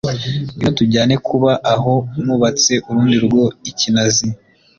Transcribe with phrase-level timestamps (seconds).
[0.53, 1.93] ngwino tujyane kuba aho
[2.25, 4.27] nubatse urundi rugo i Kinazi,